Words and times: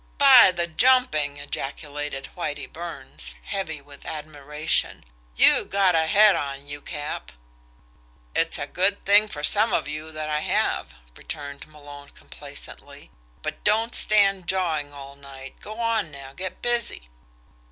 "By 0.17 0.49
the 0.51 0.65
jumping!" 0.65 1.37
ejaculated 1.37 2.29
Whitie 2.33 2.65
Burns, 2.65 3.35
heavy 3.43 3.81
with 3.81 4.03
admiration. 4.07 5.05
"You 5.35 5.63
got 5.63 5.93
a 5.93 6.07
head 6.07 6.35
on 6.35 6.65
you, 6.65 6.81
Cap!" 6.81 7.31
"It's 8.35 8.57
a 8.57 8.65
good 8.65 9.05
thing 9.05 9.27
for 9.27 9.43
some 9.43 9.73
of 9.73 9.87
you 9.87 10.11
that 10.11 10.27
I 10.27 10.39
have," 10.39 10.95
returned 11.15 11.67
Malone 11.67 12.09
complacently. 12.15 13.11
"But 13.43 13.63
don't 13.63 13.93
stand 13.93 14.47
jawing 14.47 14.91
all 14.91 15.13
night. 15.13 15.59
Go 15.61 15.79
on, 15.79 16.09
now 16.09 16.33
get 16.33 16.63
busy!" 16.63 17.07